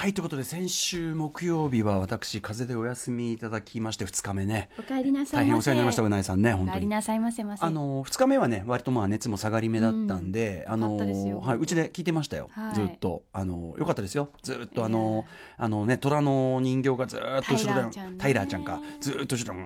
[0.00, 4.70] はいということで先週木曜日は私風邪でお休みいただきまして2日目ね。
[4.78, 6.40] お帰りなさい大変お世話になりましたうないさん。
[6.40, 6.70] ね本当に。
[6.70, 7.66] お帰りなさいませませ。
[7.66, 11.40] あの2日目はね割とまあ熱も下がり目だったんで、あのよかったですよ。
[11.40, 12.74] はい、うちで聞いてましたよ、はい。
[12.76, 13.24] ずっと。
[13.34, 14.30] あのよかったですよ。
[14.42, 15.26] ずっとあの
[15.58, 18.80] あのね虎の人形がずっと後ろでタイラーちゃんか。
[19.02, 19.64] ずっと後ろでう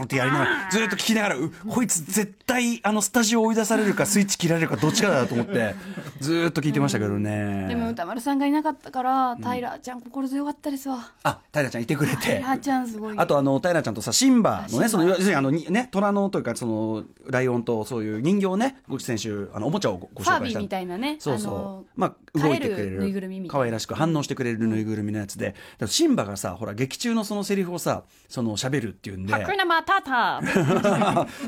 [0.00, 5.74] んってやりながらずっと聞きながらうこいつ絶対あのスタジオ追い出されるかスイッチ切られるかどっちかだと思って
[6.20, 11.12] ずっと聞いてましたけどね、でも歌丸さんがいなかったから、タイラーちゃん心強かったですわ。
[11.22, 12.22] あタイラーちゃんいてくれて。
[12.22, 13.18] タイラーちゃんすごい。
[13.18, 20.32] あとあの平ちゃんとさシンバのねその要するにあのにね虎のというかそのライオンとそういう人形をねご先週あのおもちゃをごご紹介した。
[20.32, 22.00] ファービーみたいなねそうそう。
[22.00, 23.60] まあ動いてくれるぬいぐるみみたいな。
[23.60, 25.54] 可愛らしく反応してくれるぬいぐるみのやつで、
[25.86, 29.32] シンバがさほら劇中のそのセリフをさその喋るっていうんで。
[29.32, 30.40] ハクナマタタ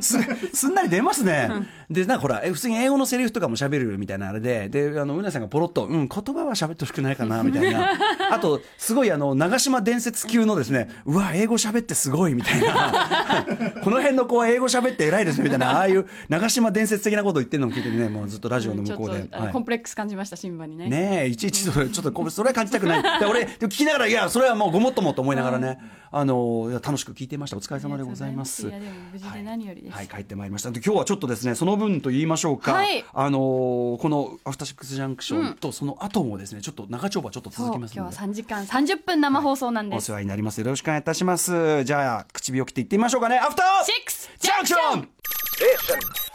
[0.00, 0.18] す
[0.52, 1.48] すんなり出ますね。
[1.90, 7.92] で、なんかほら、え普通に英語のセリフとかも喋るみたいなあれで、で、あの、うなさんがポロッと、うん、言葉は喋ってほしくないかな、みたいな。
[8.32, 13.44] あと、すごいあの、長島伝説級のですね、うわ、英語喋ってすごい、みたいな。
[13.84, 19.20] この辺の子は英語喋って偉いです、みたいな、ああいう長島伝説的なこと言ってるのを聞いてね、もうずっとラジオの向ことうで。
[19.20, 20.88] はいあのコンプレックス感じましたシンバにね。
[20.88, 23.20] ねえいちいちそれちょっとこそれは感じたくない。
[23.20, 25.78] で俺聞きながらいやそれはもうごもっともと思いながらね、
[26.10, 27.56] あのいや楽しく聞いていました。
[27.56, 28.68] お疲れ様でございます。
[28.68, 29.96] いやでも無事で何よりです。
[29.96, 30.70] はい、帰ってまいりました。
[30.70, 33.04] で今日はちょっとですねその分と言いましょうか、はい。
[33.12, 40.58] あのーこのアフターシックスジャンクションとその後もですねちょっと長丁場ちょっと続きます今日は3時間30分生放送なんです、お世話になります。
[40.60, 41.84] よろしくお願いいたします。
[41.84, 43.38] じゃあ唇を切っていってみましょうかね。
[43.38, 45.08] アフターシックスジャンクション.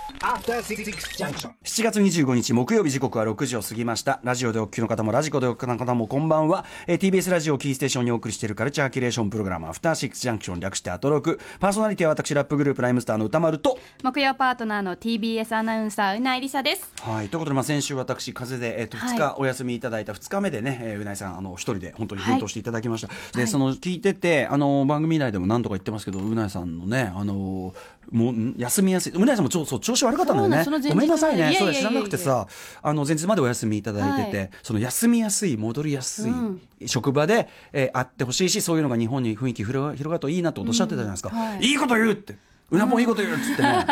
[0.09, 4.19] 7月25日木曜日時刻は6時を過ぎました。
[4.23, 11.39] ラジオでお聞きの方もラジコでお聞きの方もこんばんは、えー TBS ラジオキーステーションにお送りしているカルチャーキュレーションプログラムアフターシックスジャンクション略してアトロク。
[11.59, 13.77] パーソナリティは私ラップグループライムスターの歌丸と。
[14.03, 16.91] 木曜パートナーの TBS アナウンサーうないりさです。
[17.01, 17.29] はい。
[17.29, 19.17] ということで、まあ、先週私風邪で、えーとはい。
[19.17, 27.73] 2日お休みいただいた2日目でね、えーうないさんあの一人で本当に奮闘していただきました、でその聞いててあの番組内でも何とか言ってますけどうないさんのねあの
[28.11, 29.11] もうん休みやすい。
[29.13, 32.47] うないさんもちょそう調子悪かったんだよねごめんなさいねそう知らなくてさ
[32.81, 42.35] あの前日までお休みいただいてて、その休みやすい戻りやすい、職場で、えーあってほしいしそういうのが日本に雰囲気広がるといいなとおっしゃってたじゃないですか、いいこと言うって
[42.71, 43.85] うなぽんいいこと言うっつってね、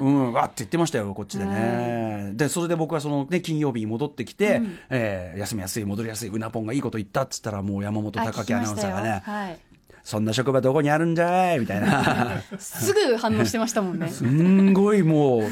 [0.00, 2.32] うん、わって言ってましたよ、こっちでね。
[2.34, 9.58] で、それで僕はそのね、金曜日に戻ってきて、えー休みやすい、戻りやすい、うなぽんがいいこと言ったっつったら、もう山本貴樹アナウンサーがね、はい、
[10.06, 11.58] そんな職場どこにあるんじゃい？
[11.58, 12.40] みたいな。
[12.60, 15.42] すぐ反応してましたもんねすんごいもう、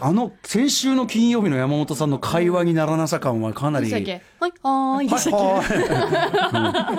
[0.00, 3.92] あの、先週の金曜日の山本さんの会話にならなさ感はかなり。
[3.92, 5.62] はいはーいは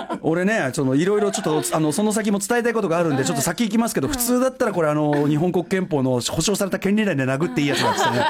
[0.06, 8.24] いうん俺ね、そのいろいろちょっとあのその先も伝えたいことがあるんで、ちょっと先行きますけど、普通だったらこれあの日本国憲法の保障された権利内で殴っていいやつだっつってね。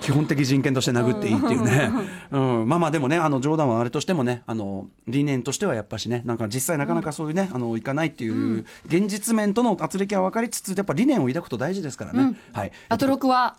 [0.02, 1.90] 基本的人権として殴っていいっていうね。
[2.30, 12.36] うん、まあまあでもね、あの冗談はあれとしてもね、あの理念としてはやっぱしね、なんか実際なかなかそういうね、あのいかないっていう現実面との圧力は分かりつつ、やっぱ理念を抱くと大事ですからね。
[12.52, 12.72] はい。
[12.88, 13.56] アトロクは？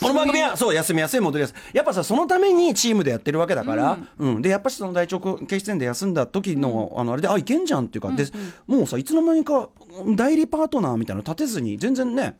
[0.00, 1.76] この番組は、そう、休みやすい、戻りやすい。
[1.76, 4.42] やっぱさ、そのためにチームでやってるわけだから、うん。
[4.42, 8.24] で、やっぱしその大腸経出炎で休んだ時の、あの、あれで、あ、いけんじゃんっていうか、で、
[8.68, 9.68] もうさ、いつの間にか、
[10.14, 12.38] 代理パートナーみたいなの立てずに、全然ね、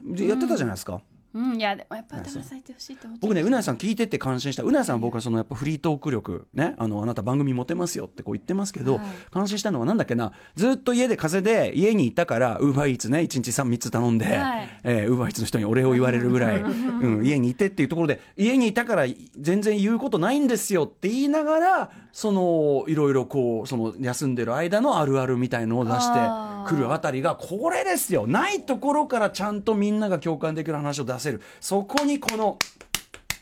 [0.00, 1.02] でやってたじゃないですか。
[1.32, 2.30] うんいやでもやっぱて
[2.72, 4.62] ほしいって思って僕ね、うなやさん聞いてて感心した。
[4.62, 9.06] うなやさんは僕はそのやっぱフリートーク力、ね、あの、あなた番組持てますよってこう言ってますけど、はい。
[9.30, 14.68] 感心したのはなんだっけな、ずっと家で風邪で家にいたから、ウーバーイーツね、1日3、3つ頼んで、はい。
[14.82, 19.06] えーウーバーイーツの人にお礼を言われるぐらい、うん、家にいてっていうところで、家にいたから
[19.38, 26.18] 全然言うことないんですよって言いながら、その、いろいろこう、その休んでる間のあるあるみたいのを出して
[26.66, 28.26] くるあたりが、これですよ。
[28.26, 31.40] ないところからちゃんとみんなが共感できる話を出せる。
[31.60, 32.58] そこにこの、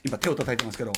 [0.04, 0.92] 今手を叩いてますけど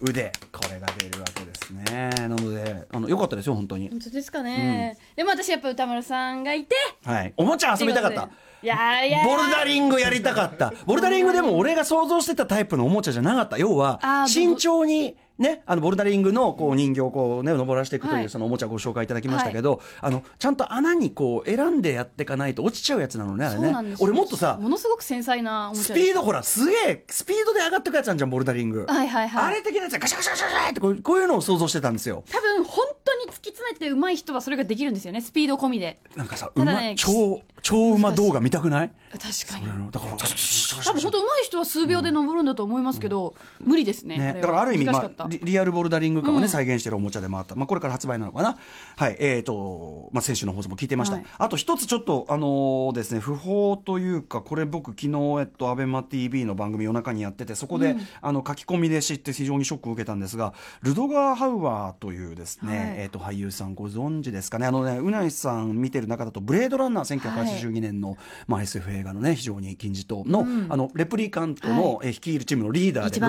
[0.00, 0.32] 腕。
[0.52, 2.10] これが出るわけですね。
[2.16, 3.88] なのであのよかったですよ本当に。
[3.90, 6.76] 本当ですかね、でも私やっぱ歌丸さんがいて。
[7.04, 7.34] はい。
[7.36, 8.28] おもちゃ遊びたかった。
[8.62, 10.72] いやいやボルダリングやりたかった。
[10.86, 13.58] ボルダリングでも俺が想像してたタイプのおもちゃじゃなかった。
[13.58, 18.24] 要は慎重にね、あのボルダリングのこう人形をこう、ね、登らせていくといはい。
[18.24, 23.94] うそのおもちゃをご紹介いただきましたけど、あのちゃんと穴にこう選んでやっていかないと落ちちゃうやつなのねあれね。
[23.98, 29.44] 俺もっとさものすごく繊細なスピードほらすげえスピードで上がってくやつなんじゃんボルダリング、はいはいはい。
[29.44, 32.24] あれ的なやつがガシャガシャガシャガシャってこうこういうのを想像してたんですよ。
[32.30, 36.00] 多分本当に突き詰めて上手い人はそれができるんですよねスピード込みで。
[36.16, 38.90] なんかさ、ねうま超超うま動画見たくない？
[39.12, 39.66] 確かに。
[39.90, 46.48] だから多分本当上手い人は数秒で登るんだと思いますけど、無理ですねね、だからある意味、まあリリアルボルダリング感をね、うん。
[46.48, 48.58] 再現してるおもちゃでもあった、まあ、これから発売なのかな、
[48.96, 49.16] はい。
[49.18, 51.26] えーとまあ、選手の放送も聞いてました、はい。
[51.38, 62.86] あと一つちょっと、あのーですね、不法というか、これ、僕、昨日えっと、アベマ t v の番組、夜中にやってて、そこで、あの書き込みで知って、非常にショックを受けたんですが、ルドガー・ハウアーというですね、はい。
[62.98, 73.20] えー、と俳優さん、ご存知ですかね、あのね、うないさん見てる中だと、ブレードランナー1982年の、まあ、SF 映画のね、非常に金字塔の、あのレプリカントの、えー率いるチームのリーダーで、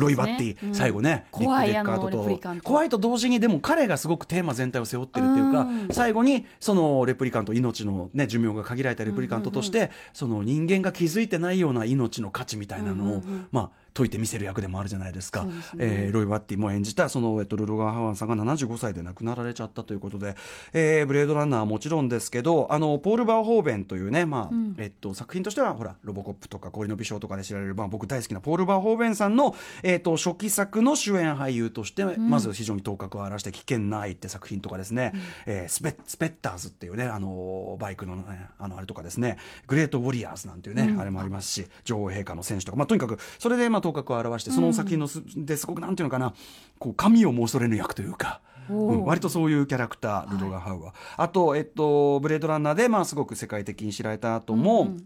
[0.00, 0.74] ロイ・バッティ、うん。
[0.74, 2.62] 最後ね、怖いカートあのレプリカント。
[2.64, 5.88] 怖いと同時にでも彼がすごくテーマ全体を背負ってるっていうか、うん。
[5.90, 15.44] 最後にそのレプリカント命の、ね、寿命が限られたレプリカントとして、その人間が気づいてないような命の価値みたいなのを、まあ解いてみせる役でもあるじゃないですか。
[15.44, 15.52] ね。
[15.78, 20.36] えーロイ・バッティも演じたその、えっと、ルロガー・ハワンさんが75歳で亡くなられちゃったということで、
[20.72, 35.12] えーブレードランナーはもちろんですけどあのポール・バーホーベンというね、まあえっと、作品としてはほらロボコップとか氷の美少とかで知られる、まあ、僕大好きなポール・バーホーベンさんの、えっと、初期作の主演俳優として、まず非常に頭角を現して「危険ない」って作品とかですね、
[35.46, 39.38] えースペスペッターズっていうねあのバイクの,、ね、あのあれとかですね。
[39.66, 46.34] グレート・ウォリアーズなんていうね、あれもありますし女王陛下の戦士とか、まあ、とにかくそれでまあ頭角を現してその作品のす、ですごくなんていうのかな
[46.78, 48.40] こう神をも恐れぬ役というか。
[48.40, 48.56] うん
[49.04, 54.96] 割とそういうキャラクタールトガー・ハウアー、あと、えっと、ブレードランナーで、まあ、すごく世界的に知られた後も、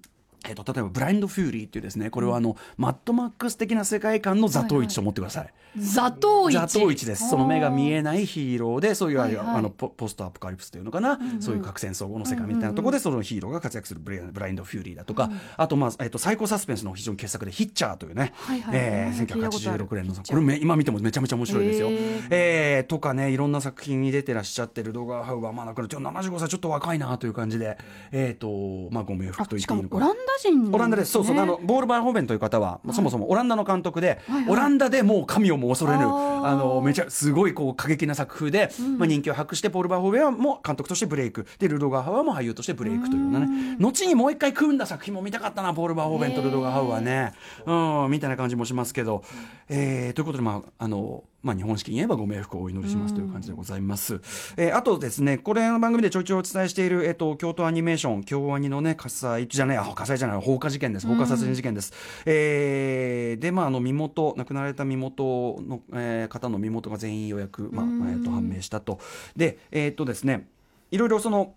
[0.48, 5.52] えっと、例えば、ブラインド・フューリーっていうですね、これはあの、マッドマックス的な世界観の座頭市と思ってください。
[5.76, 7.28] 座頭市座頭市です。
[7.28, 9.46] その目が見えないヒーローで、そういう、はいはい。
[9.46, 18.74] あのポポストアポカリプスというのかな、そういう核戦争後の世界みたいなところで、そのヒーローが活躍するブレブラインド・フューリーだとか、あと、まあ、えっと、サイコサスペンスの非常に傑作で、ヒッチャーというね、はいはい。
[18.74, 21.88] えー聞いたことある1986年の、これめ今見てもめちゃめちゃ面白いですよ。
[22.30, 27.78] えーとかね、いろんな作品に出てらっしゃってる動画ハウは、まあ、だからちょっと75歳ちょっと若いなという感じで、
[28.12, 29.98] えっ、と、まあ、ご冥福と言っていいのか
[30.42, 31.12] 人オランダです。
[31.12, 31.38] そうそう。
[31.38, 41.46] あの、ボールバーホーベンという方は、そもそもオランダの監督で、はいはいオランダでもう神をも恐れぬ、あの、めちゃ、すごいこう過激な作風で、まあ人気を博して、ポールバーホーベンはもう監督としてブレイク。
[41.58, 43.76] で、ルドガーハウはもう俳優としてブレイクというようなね。
[43.78, 47.32] 後にもう一回組んだ作品も見たかったな、ポールバーホーベンとルドガーハウはね。
[47.66, 49.22] うん、みたいな感じもしますけど。
[49.68, 54.20] えーということで、まあ、あの、まあ、日本式に言えばご冥福をお祈りしますという感じでございます。
[54.56, 61.06] えーあとですね、これの番組でちょいちょいお伝えしている、えっ、と、京都アニメーション、京アニのね、火災じゃない、あ、火災じゃない、放火事件です。
[61.06, 61.92] 放火殺人事件です。
[62.26, 68.98] えーで、まあ、あの、身元、亡くなられた身元の、えー方の身元が全員予約、まあ、えっ、と、判明したと。
[69.36, 70.48] で、えっ、とですね、
[70.90, 71.54] いろいろその、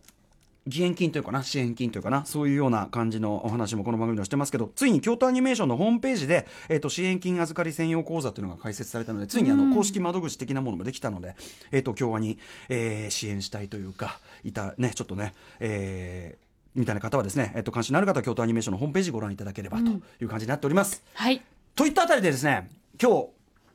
[0.65, 11.35] 義援金というかな、支援金というかな、そういうような感じのお話もこの番組ではしてますけど、ついに京都アニメーションのホームページで、えっ、と、支援金預かり専用口座というのが開設されたので、ついにあの、公式窓口的なものもできたので、
[11.71, 12.37] えっ、と、京アニ、
[12.69, 16.43] えー支援したいというか、いた、ね、ちょっとね、えー
[16.75, 21.03] みたいな方はですね、えっ、と、関心のある方は京都アニメーションのホームページご覧いただければという感じになっております。
[21.13, 21.39] はい。
[21.75, 22.67] といったあたりでですね、
[22.99, 23.27] 今日、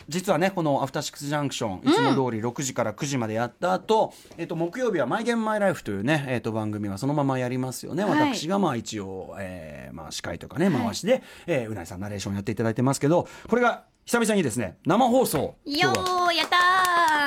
[0.08, 8.04] 実はね、このアフターシックスジャンクション、いつも通り6時から9時までやった後、えっと、木曜日はマイゲームマイライフというね、えっと、番組はそのままやりますよね。
[8.04, 8.34] はい。
[8.34, 16.57] 私がまあ一応、えーまあ司会とかね、回しで、えーうなぎさんナレーションやっていただいてますけど、これが久々にですね、生放送、今よーやったー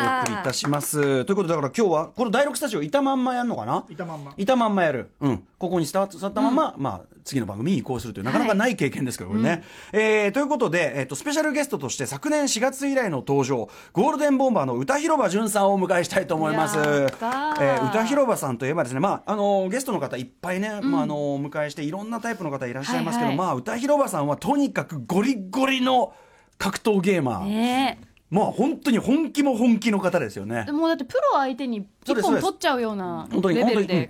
[0.02, 1.26] お送りいたします。
[1.26, 3.86] ということで、だから今日は、この第6スタジオ、いたまんまやるのかな？
[3.90, 5.12] いたまんまいたまんまやる。
[5.22, 5.44] うん。
[5.58, 9.64] ここにスタートさったまま、まあ、次の番組に移行するという、なかなかない経験ですけど、これね。
[9.94, 16.78] えーということで、えっ、と、スペシャルゲストとして、昨年4月以来の登場、ゴールデンボンバーの歌広場淳さんをお迎えしたいと思います。
[16.78, 26.14] えー歌広場さんといえばですね、まあ、あのゲストの方いっぱいね、まあ、あのお迎えして、いろんなタイプの方いらっしゃいますけど、はいはいまあ、歌広場さんはとにかくゴリゴリの
[26.58, 27.46] 格闘ゲーマー。
[27.46, 28.00] ね
[28.32, 30.66] まあ、本当に本気も本気の方ですよね。
[30.72, 33.28] もうだってプロ相手に一本取っちゃうような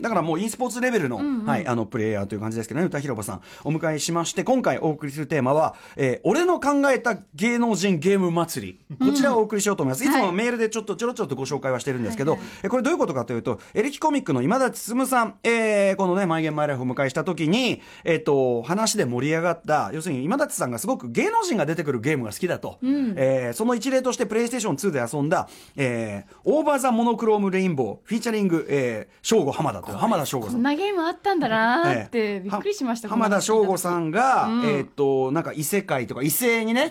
[0.02, 9.06] だからもう e スポーツレベルの、はい、あの、プレイヤーという感じですけどね、歌広場さん、お迎えしまして、今回お送りするテーマは、えー俺の考えた芸能人ゲーム祭り。
[9.06, 10.06] こちらをお送りしようと思います。
[10.06, 10.08] い。
[10.08, 22.78] つもメールでちょっとちょろちょろとご紹介はしてるんですけど、えこれどういうことかというと、エレキコミックの今田進さん、えーこのね、マイゲームマイライフをお迎えした時に、えっ、と、話で盛り上がった、要するに今田さんがすごく芸能人が出てくるゲームが好きだと。
[22.84, 30.54] えーその一例として、プレイステーション2で遊んだ、えー Over the Monochrome Rainbow、featuring、えー、 Shogo Hamada と浜田省吾さん。
[30.56, 30.64] こん。
[30.64, 34.62] なゲームあったんだなーっえてえびっくりしましたは浜田省吾さんが、うん。
[34.66, 36.90] えーっとなんか異世界とか異星にね違う、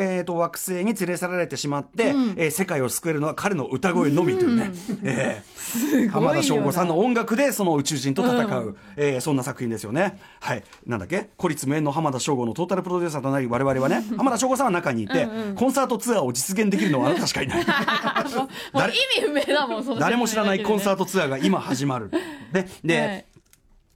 [0.00, 4.70] えーっと惑星に連れ去られてしまって、えー世界を救えるのは彼の歌声のみというね、
[5.02, 10.18] えー浜田省吾さんの音楽でその宇宙人と戦う、えーそんな作品ですよね。
[10.40, 10.62] はい。
[10.86, 11.30] なんだっけ？
[11.36, 14.04] 孤立無援の浜田省吾のトータルプロデューサーとなり我々はね。
[14.16, 17.64] 浜田省吾さんは中にいてコンサートツアーを実出現できるのはあなたしかいない。
[18.74, 18.92] 誰？
[18.92, 19.66] 意味不明だ
[20.16, 22.10] もも知らないコンサートトツアーが今始まる。
[22.52, 23.24] でで、はい。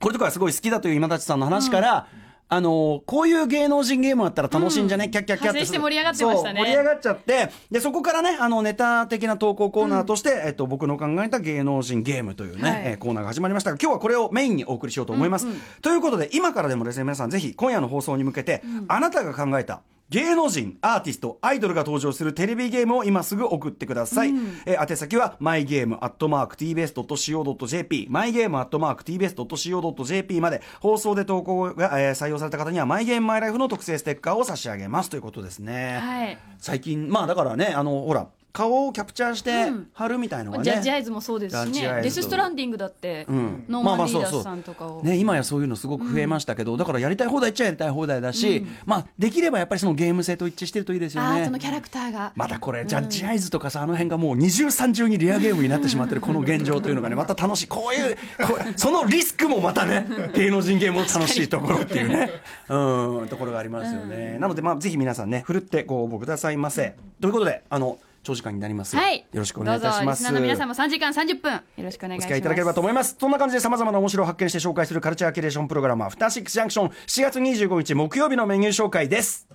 [0.00, 2.08] これとかすごい好きだという今立さんの話から、
[2.48, 6.60] あのこういう芸能人ゲームあったら楽しいんじゃね、キャッキャッキャッ派生して盛り上がってましたね。
[6.60, 7.50] 盛り上がっちゃって。
[7.70, 12.82] でそこからねあのネタ的な投稿コーナーとして、えっと、僕の考えた芸能人ゲームというね、はい。
[12.84, 15.46] えーコーナーが始まりましたが今日はこれをメインにお送りしようと思います、
[15.80, 19.80] ということで今からでもですね皆さんぜひ今夜の放送に向けて、あなたが考えた
[20.14, 24.28] 芸能人、アーティスト、アイドルが登場するテレビゲームを今すぐ送ってください。
[24.64, 35.98] えー宛先は、mygame.tbs.co.jp、mygame.tbs.co.jp まで、放送で投稿が、えー採用された方には、マイゲームマイライフの特製ステッカーを差し上げますということですね。
[36.00, 39.88] はい最近、まあだからね、あの、ほら、顔をキャプチャーしてうん。
[39.92, 40.64] 貼るみたいのがね。
[40.64, 42.00] ジャッジアイズもそうですしね。
[42.02, 43.64] デス・ストランディングだって、うん。
[43.68, 51.46] ノーマン・リーダースさんとかを、ね、今やそういうのすごく増えましたけど、だからやりたい放題っちゃやりたい放題だし、まあ、できればやっぱりそのゲーム性と一致してるといいですよね。
[51.46, 51.58] その。
[51.58, 52.32] キャラクターが。
[52.36, 57.66] またこれ、ジャッジアイズとかさ、あの辺がもう二重三重にレアゲームになってしまってるこの現状というのがね、また楽しい。
[57.66, 60.06] こういう、こうそのリスクもまたね、
[60.36, 62.30] 芸能人ゲームの楽しいところっていうね、
[62.68, 64.38] うん、ところがありますよね。
[64.38, 66.94] なので、まあ、ぜひ皆さんね、ふるってご応募くださいませ。
[67.20, 68.96] ということで、あの、長時間になります。
[68.96, 70.32] はいよろしくお願いいたします。
[70.32, 73.16] 皆さんも3時間30分よろしくお願いしますお付き合いいただければと思います。
[73.20, 79.46] そんな感じで様々な面白を発見して紹介するカルチャーキュレーションプログラム、アフターシックスジャンクション、7月25日木曜日のメニュー紹介です。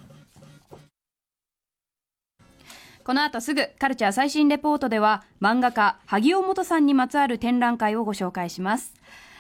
[3.10, 8.94] この後すぐカルチャー最新レポートでは漫画家萩尾元さんにまつわる展覧会をご紹介します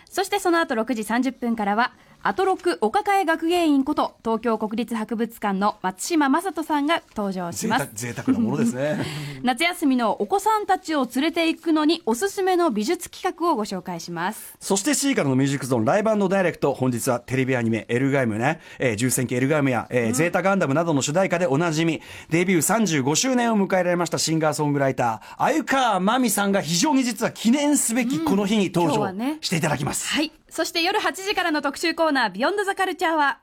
[0.09, 7.89] そしてその後6時30分からはアトロクお抱え学芸員こと東京国立博物館の松島正人さんが登場します。
[7.93, 9.05] 贅沢なものですね。
[9.41, 14.57] 夏休みのお子さんたちを連れて行くのにおすすめの美術企画をご紹介します。
[14.59, 29.09] そして C からのミュージックゾーンライブダイレクト、本日はテレビアニメエルガイムね、えー、重戦記エルガイムや、えーゼータガンダムなどの主題歌でおなじみ、デビュー35周年を迎えられましたシンガーソングライター、鮎川真美さんが非常に実は記念すべきこの日に登場
[29.39, 30.09] していただきます。
[30.09, 33.39] はいそして夜8時からの特集コーナービヨンドザカルチャーは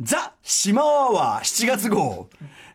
[0.00, 2.28] ザ・シマワー7月号。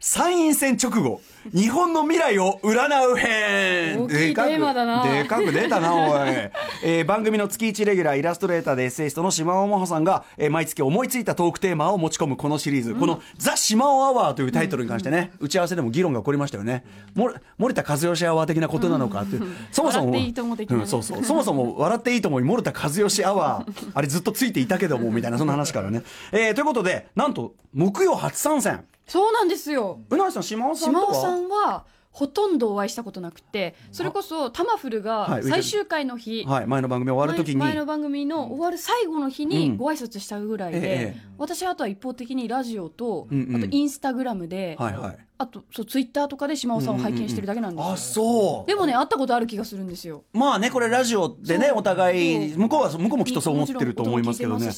[0.03, 1.22] 参院選直後、
[1.53, 6.29] 日本の未来を占う編でかくテーマだなでかく出たな、おい。
[6.84, 12.96] えー番組の月1レギュラー、イラストレーターでエッセイストの島尾真帆さんが、えー毎月思いついたトークテーマを持ち込むこのシリーズ。
[12.96, 16.84] このザ・島尾アワーというタイトルに関してね、打ち合わせでも議論が起こりましたよね。
[17.13, 19.43] も森田和義アワー的なことなのかっていう。
[19.72, 21.24] そもそも、笑っていいうんそうそう。
[21.24, 26.01] そもそも、笑っていいともに森田和義アワー、あれずっとついていたけども、みたいな、そんな話からね。
[26.31, 28.84] えーということで、なんと、木曜初参戦。
[29.12, 30.00] そうなんですよ。
[30.10, 37.58] うなぎさん、島尾さん島尾さんはほとんどお会いしたことなくてそれこそタマフルはいが最終回の日、はい、前の番組終わるときに。
[37.58, 39.50] 前前の番組の終わる最後の日うん。
[39.50, 43.56] にご挨拶したぐらいで、ええ私あとは一方的にラジオと、うんうん。
[43.58, 45.18] あとインスタグラムで、はいはい。
[45.41, 48.69] あとそうツイッターとかで島尾さんを拝見してるだけなんですよ、あ、そう。
[48.69, 50.24] でもね会ったことある気がするんですよ。
[50.33, 54.71] まあね、これラジオでね、お互い、向こうは、向こうもきっとそう思ってると思いますけどね。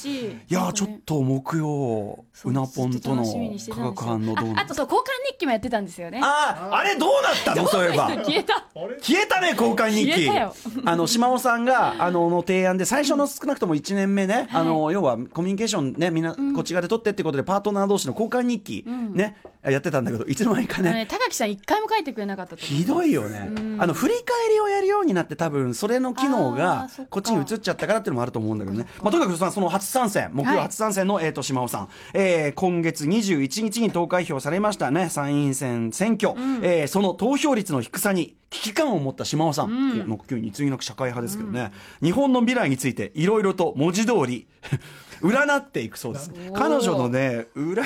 [0.49, 6.19] いやちょっと木曜、そううなぽんとの化たんですよ学反応どうなああとそう交換日記もやってたんですよね。
[6.23, 7.67] ああ、あれどうなったの？
[7.67, 8.07] そういえば。
[8.07, 8.65] 消えた。
[9.01, 10.25] 消えたね、交換日記。
[10.25, 10.55] 消えたよ。
[10.85, 23.51] あの、島尾さんが、あの、の提案で、最初の少なくとも1年目ね、あの、要は、コミュニケーションね、みんな、こっち側で取ってってことで、パートナー同士の交換日記、ね、やってたんだけど、いつの間にかね、ね高木さん一回も書いてくれなかったひどいよね。
[23.79, 28.85] あの、振り返りをやるようになって多分、それの機能あがこっちに移っちゃったからっていうのもあると思うんだけどね。
[29.01, 31.89] まあ、とにかくさ、その初参戦、木曜はい初参戦の、えっ、と、島尾さん。
[32.13, 36.33] えー今月21日に投開票されましたね、参院選選挙。
[36.61, 39.97] えーその投票率の低さに危機感を持った島尾さん。
[39.99, 41.71] なんか今日次なく社会派ですけどね。
[42.01, 44.47] 日本の未来についていろいろと文字通り、
[45.21, 46.31] 占っていくそうです。
[46.53, 47.83] 彼女のね、裏、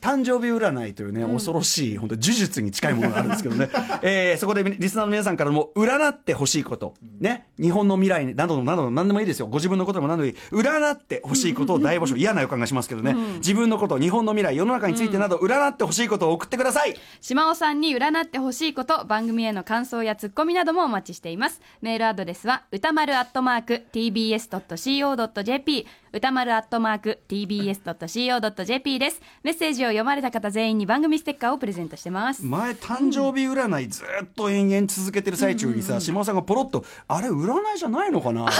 [0.00, 3.68] 誕生日占いというね、恐ろしい、本当呪術に近いものがあるんですけどね。
[4.02, 6.94] えーそこでリスナーの皆さんからも、占ってほしいこと。
[7.20, 7.46] ね。
[7.58, 9.46] 日本の未来などの、などの、何でもいいですよ。
[9.46, 10.36] ご自分のことでも何でもいい。
[10.52, 12.16] 占ってほしいことを大募集。
[12.16, 13.14] 嫌な予感がしますけどね。
[13.38, 16.94] 自分のこと、日本の未来、世の中についてなど、占ってほしいことを送ってください。
[17.20, 29.20] 島尾さんに占ってほしいこと番組への感想やツッコミなどもお待ちしていますメールアドレスは歌丸アットマーク tbs.co.jp 歌丸アットマーク tbs.co.jp です。
[29.42, 32.44] メッセージを読まれた方全員に番組ステッカーをプレゼントしてます。
[32.44, 38.46] 前、誕生日占いずっと延々続けてる最中にさ、島尾さんがポロッと、あれ占いじゃないのかな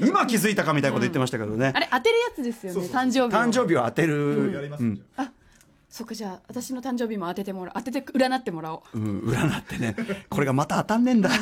[0.00, 1.72] 今気づいたかみたいなこと言ってましたけどね。
[1.74, 2.88] あれ当てるやつですよね。
[2.88, 4.16] 誕生日を誕生日を当てる。
[4.78, 5.00] うん
[5.90, 9.96] そっかじゃあ私の誕生日も当ててもらう当てて占ってもらおううん、占ってね。
[10.28, 11.30] これがまた当たんねえんだ。
[11.30, 11.36] は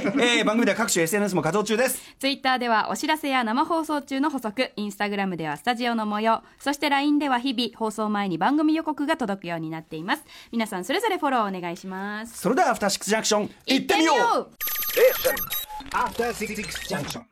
[0.00, 0.04] い。
[0.38, 2.00] えー、番組では各種 SNS も稼働中です。
[2.18, 10.24] ツイッターではお知らせや生放送中の補足、インスタグラムではスタジオの模様、そして LINE では日々放送前に番組予告が届くようになっています。
[10.50, 12.38] 皆さんそれぞれフォローお願いします。
[12.38, 14.48] それでは、アフターシックスジャンクション、行ってみようう
[14.90, 15.34] Station.
[15.92, 17.24] After Six Junction.